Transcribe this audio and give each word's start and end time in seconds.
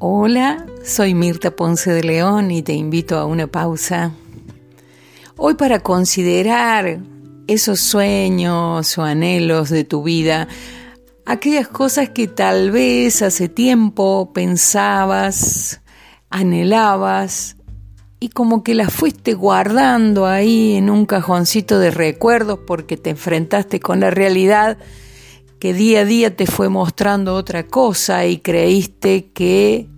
Hola, 0.00 0.64
soy 0.84 1.12
Mirta 1.12 1.50
Ponce 1.50 1.90
de 1.90 2.04
León 2.04 2.52
y 2.52 2.62
te 2.62 2.72
invito 2.72 3.18
a 3.18 3.24
una 3.24 3.48
pausa. 3.48 4.12
Hoy 5.36 5.54
para 5.54 5.80
considerar 5.80 7.00
esos 7.48 7.80
sueños 7.80 8.96
o 8.96 9.02
anhelos 9.02 9.70
de 9.70 9.82
tu 9.82 10.04
vida, 10.04 10.46
aquellas 11.26 11.66
cosas 11.66 12.10
que 12.10 12.28
tal 12.28 12.70
vez 12.70 13.22
hace 13.22 13.48
tiempo 13.48 14.32
pensabas, 14.32 15.80
anhelabas 16.30 17.56
y 18.20 18.28
como 18.28 18.62
que 18.62 18.74
las 18.74 18.94
fuiste 18.94 19.34
guardando 19.34 20.26
ahí 20.26 20.76
en 20.76 20.90
un 20.90 21.06
cajoncito 21.06 21.80
de 21.80 21.90
recuerdos 21.90 22.60
porque 22.68 22.96
te 22.96 23.10
enfrentaste 23.10 23.80
con 23.80 23.98
la 23.98 24.10
realidad 24.10 24.78
que 25.58 25.74
día 25.74 26.00
a 26.00 26.04
día 26.04 26.36
te 26.36 26.46
fue 26.46 26.68
mostrando 26.68 27.34
otra 27.34 27.66
cosa 27.66 28.26
y 28.26 28.38
creíste 28.38 29.30
que 29.32 29.88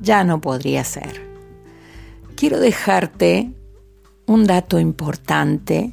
ya 0.00 0.24
no 0.24 0.40
podría 0.40 0.84
ser. 0.84 1.26
Quiero 2.36 2.58
dejarte 2.58 3.52
un 4.26 4.44
dato 4.46 4.78
importante, 4.78 5.92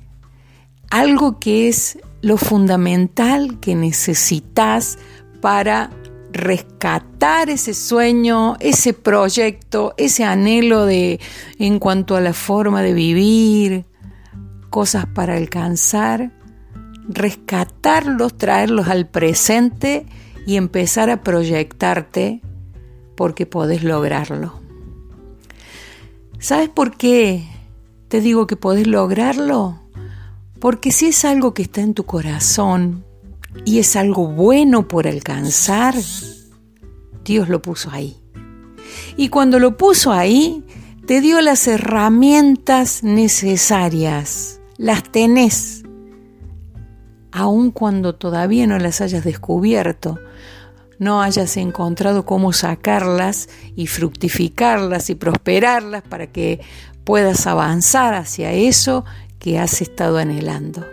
algo 0.90 1.40
que 1.40 1.68
es 1.68 1.98
lo 2.22 2.38
fundamental 2.38 3.60
que 3.60 3.76
necesitas 3.76 4.98
para 5.42 5.90
rescatar 6.32 7.50
ese 7.50 7.74
sueño, 7.74 8.56
ese 8.60 8.94
proyecto, 8.94 9.94
ese 9.98 10.24
anhelo 10.24 10.86
de 10.86 11.20
en 11.60 11.80
cuanto 11.80 12.16
a 12.16 12.22
la 12.22 12.34
forma 12.34 12.82
de 12.82 12.94
vivir, 12.94 13.86
cosas 14.70 15.06
para 15.06 15.36
alcanzar 15.36 16.32
rescatarlos, 17.08 18.38
traerlos 18.38 18.88
al 18.88 19.08
presente 19.08 20.06
y 20.46 20.56
empezar 20.56 21.10
a 21.10 21.22
proyectarte 21.22 22.42
porque 23.16 23.46
podés 23.46 23.84
lograrlo. 23.84 24.60
¿Sabes 26.40 26.70
por 26.70 26.98
qué 26.98 27.46
te 28.08 28.20
digo 28.20 28.48
que 28.48 28.56
podés 28.56 28.88
lograrlo? 28.88 29.80
Porque 30.60 30.92
si 30.92 31.08
es 31.08 31.26
algo 31.26 31.54
que 31.54 31.64
está 31.64 31.82
en 31.82 31.94
tu 31.94 32.06
corazón 32.06 33.06
y 33.66 33.80
es 33.80 33.96
algo 33.96 34.28
bueno 34.28 34.88
por 34.88 35.08
alcanzar, 35.08 35.96
Dios 37.24 37.50
lo 37.50 37.62
puso 37.62 37.92
ahí. 37.92 38.18
Y 39.16 39.30
cuando 39.30 39.60
lo 39.60 39.78
puso 39.78 40.12
ahí, 40.12 40.64
te 41.06 41.22
dio 41.22 41.42
las 41.42 41.68
herramientas 41.68 43.04
necesarias. 43.04 44.60
Las 44.78 45.04
tenés 45.04 45.83
aun 47.34 47.72
cuando 47.72 48.14
todavía 48.14 48.68
no 48.68 48.78
las 48.78 49.02
hayas 49.02 49.24
descubierto, 49.24 50.20
no 51.00 51.24
hayas 51.24 51.58
encontrado 51.58 52.26
cómo 52.26 52.54
sacarlas 52.54 53.50
y 53.76 53.88
fructificarlas 53.88 55.10
y 55.10 55.16
prosperarlas 55.16 56.04
para 56.04 56.28
que 56.28 56.62
puedas 57.04 57.48
avanzar 57.48 58.14
hacia 58.14 58.54
eso 58.54 59.04
que 59.40 59.58
has 59.58 59.82
estado 59.82 60.20
anhelando. 60.20 60.86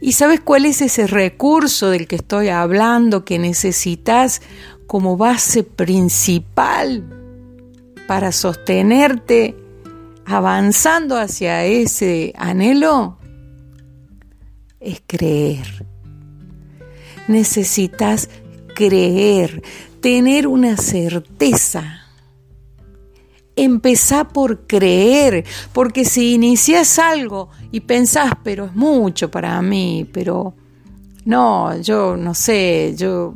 ¿Y 0.00 0.12
sabes 0.12 0.40
cuál 0.40 0.66
es 0.66 0.82
ese 0.82 1.06
recurso 1.06 1.90
del 1.90 2.08
que 2.08 2.16
estoy 2.16 2.48
hablando 2.48 3.24
que 3.24 3.38
necesitas 3.38 4.42
como 4.88 5.16
base 5.16 5.62
principal 5.62 7.04
para 8.08 8.32
sostenerte 8.32 9.56
avanzando 10.24 11.16
hacia 11.16 11.64
ese 11.64 12.32
anhelo? 12.36 13.17
Es 14.80 15.02
creer. 15.06 15.86
Necesitas 17.26 18.28
creer, 18.74 19.62
tener 20.00 20.46
una 20.46 20.76
certeza. 20.76 22.02
Empezá 23.56 24.28
por 24.28 24.66
creer, 24.66 25.44
porque 25.72 26.04
si 26.04 26.34
inicias 26.34 26.98
algo 26.98 27.50
y 27.72 27.80
pensás, 27.80 28.32
pero 28.44 28.66
es 28.66 28.74
mucho 28.74 29.30
para 29.30 29.60
mí, 29.62 30.08
pero 30.12 30.54
no, 31.24 31.78
yo 31.80 32.16
no 32.16 32.34
sé, 32.34 32.94
yo... 32.96 33.34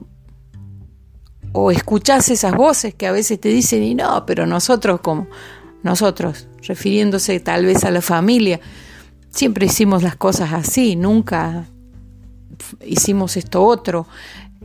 O 1.54 1.70
escuchás 1.70 2.30
esas 2.30 2.54
voces 2.54 2.94
que 2.94 3.06
a 3.06 3.12
veces 3.12 3.38
te 3.38 3.50
dicen, 3.50 3.82
y 3.82 3.94
no, 3.94 4.24
pero 4.24 4.46
nosotros 4.46 5.00
como 5.00 5.26
nosotros, 5.82 6.48
refiriéndose 6.62 7.40
tal 7.40 7.66
vez 7.66 7.84
a 7.84 7.90
la 7.90 8.00
familia, 8.00 8.60
siempre 9.32 9.66
hicimos 9.66 10.02
las 10.02 10.16
cosas 10.16 10.52
así, 10.52 10.94
nunca 10.96 11.66
hicimos 12.84 13.36
esto 13.36 13.64
otro. 13.64 14.06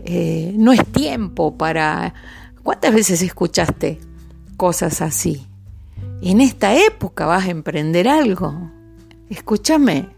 Eh, 0.05 0.53
no 0.57 0.71
es 0.71 0.85
tiempo 0.85 1.57
para... 1.57 2.13
¿Cuántas 2.63 2.93
veces 2.93 3.21
escuchaste 3.21 3.99
cosas 4.57 5.01
así? 5.01 5.47
En 6.21 6.41
esta 6.41 6.75
época 6.75 7.25
vas 7.25 7.45
a 7.45 7.51
emprender 7.51 8.07
algo. 8.07 8.71
Escúchame, 9.29 10.09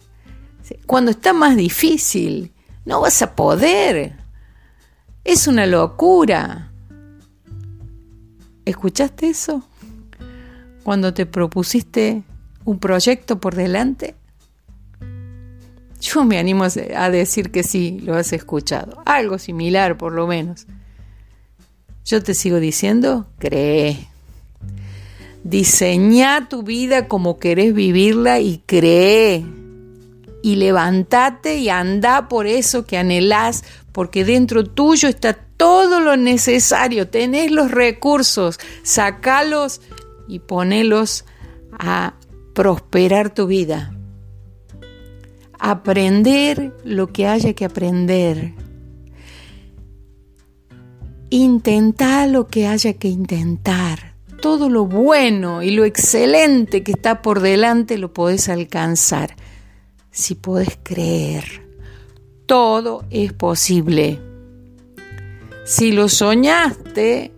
cuando 0.85 1.11
está 1.11 1.33
más 1.33 1.55
difícil, 1.55 2.51
no 2.85 3.01
vas 3.01 3.21
a 3.21 3.35
poder. 3.35 4.15
Es 5.23 5.47
una 5.47 5.65
locura. 5.65 6.71
¿Escuchaste 8.65 9.29
eso? 9.29 9.63
Cuando 10.83 11.13
te 11.13 11.25
propusiste 11.25 12.23
un 12.65 12.79
proyecto 12.79 13.39
por 13.39 13.55
delante. 13.55 14.15
Yo 15.99 16.23
me 16.23 16.39
animo 16.39 16.65
a 16.95 17.09
decir 17.09 17.51
que 17.51 17.63
sí, 17.63 17.99
lo 18.01 18.15
has 18.15 18.31
escuchado. 18.31 19.01
Algo 19.05 19.37
similar, 19.37 19.97
por 19.97 20.13
lo 20.13 20.27
menos. 20.27 20.65
Yo 22.05 22.23
te 22.23 22.33
sigo 22.33 22.59
diciendo, 22.59 23.27
cree. 23.37 24.07
Diseñá 25.43 26.47
tu 26.47 26.63
vida 26.63 27.07
como 27.07 27.37
querés 27.37 27.73
vivirla 27.73 28.39
y 28.39 28.63
cree. 28.65 29.45
Y 30.41 30.55
levántate 30.55 31.57
y 31.57 31.67
anda 31.67 32.29
por 32.29 32.47
eso 32.47 32.85
que 32.85 32.97
anhelás, 32.97 33.65
porque 33.91 34.23
dentro 34.23 34.63
tuyo 34.63 35.09
está 35.09 35.33
todo 35.33 35.99
lo 35.99 36.15
necesario. 36.15 37.09
Tenés 37.09 37.51
los 37.51 37.71
recursos, 37.71 38.57
sacalos 38.83 39.81
y 40.29 40.39
ponelos 40.39 41.25
a 41.77 42.13
prosperar 42.53 43.33
tu 43.33 43.47
vida 43.47 43.98
aprender 45.59 46.73
lo 46.83 47.07
que 47.07 47.27
haya 47.27 47.53
que 47.53 47.65
aprender. 47.65 48.53
Intentar 51.29 52.29
lo 52.29 52.47
que 52.47 52.67
haya 52.67 52.93
que 52.93 53.09
intentar. 53.09 54.15
Todo 54.41 54.69
lo 54.69 54.85
bueno 54.85 55.61
y 55.61 55.71
lo 55.71 55.83
excelente 55.83 56.81
que 56.81 56.93
está 56.93 57.21
por 57.21 57.41
delante 57.41 57.97
lo 57.97 58.13
podés 58.13 58.47
alcanzar 58.47 59.35
si 60.11 60.35
podés 60.35 60.79
creer. 60.81 61.67
Todo 62.45 63.05
es 63.09 63.33
posible. 63.33 64.19
Si 65.65 65.91
lo 65.91 66.09
soñaste, 66.09 67.31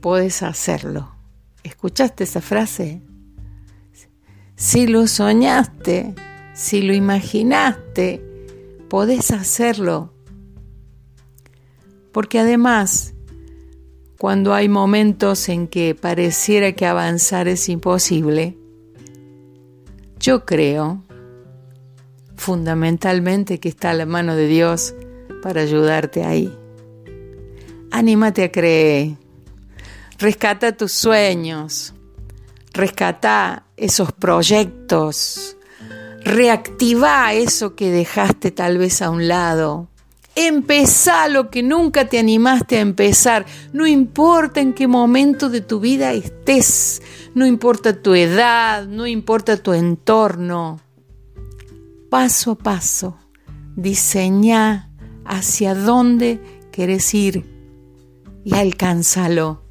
podés 0.00 0.42
hacerlo. 0.42 1.12
¿Escuchaste 1.64 2.24
esa 2.24 2.40
frase? 2.40 3.02
Si 4.56 4.86
lo 4.86 5.06
soñaste, 5.06 6.14
si 6.58 6.82
lo 6.82 6.92
imaginaste, 6.92 8.20
podés 8.88 9.30
hacerlo. 9.30 10.12
Porque 12.10 12.40
además, 12.40 13.14
cuando 14.18 14.52
hay 14.54 14.68
momentos 14.68 15.48
en 15.48 15.68
que 15.68 15.94
pareciera 15.94 16.72
que 16.72 16.84
avanzar 16.84 17.46
es 17.46 17.68
imposible, 17.68 18.58
yo 20.18 20.44
creo 20.44 21.04
fundamentalmente 22.36 23.60
que 23.60 23.68
está 23.68 23.94
la 23.94 24.04
mano 24.04 24.34
de 24.34 24.48
Dios 24.48 24.96
para 25.44 25.60
ayudarte 25.60 26.24
ahí. 26.24 26.52
Anímate 27.92 28.42
a 28.42 28.50
creer, 28.50 29.16
rescata 30.18 30.76
tus 30.76 30.90
sueños, 30.90 31.94
rescata 32.72 33.64
esos 33.76 34.10
proyectos, 34.10 35.54
Reactiva 36.24 37.32
eso 37.32 37.74
que 37.74 37.90
dejaste 37.90 38.50
tal 38.50 38.78
vez 38.78 39.02
a 39.02 39.10
un 39.10 39.28
lado. 39.28 39.88
Empezá 40.34 41.26
lo 41.26 41.50
que 41.50 41.64
nunca 41.64 42.08
te 42.08 42.18
animaste 42.18 42.76
a 42.76 42.80
empezar. 42.80 43.44
No 43.72 43.86
importa 43.86 44.60
en 44.60 44.72
qué 44.72 44.86
momento 44.86 45.48
de 45.48 45.60
tu 45.60 45.80
vida 45.80 46.12
estés. 46.12 47.02
No 47.34 47.44
importa 47.44 48.02
tu 48.02 48.14
edad, 48.14 48.86
no 48.86 49.06
importa 49.06 49.56
tu 49.56 49.72
entorno. 49.72 50.80
Paso 52.08 52.52
a 52.52 52.54
paso, 52.56 53.18
diseñá 53.74 54.90
hacia 55.24 55.74
dónde 55.74 56.40
querés 56.70 57.12
ir 57.14 57.44
y 58.44 58.54
alcánzalo. 58.54 59.62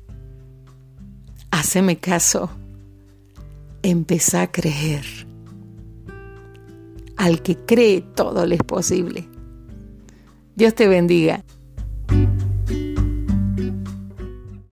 Haceme 1.50 1.98
caso. 1.98 2.50
Empezá 3.82 4.44
a 4.44 4.52
creer. 4.52 5.27
Al 7.18 7.42
que 7.42 7.58
cree 7.58 8.02
todo 8.02 8.46
le 8.46 8.56
es 8.56 8.64
posible. 8.64 9.28
Dios 10.56 10.74
te 10.74 10.88
bendiga. 10.88 11.44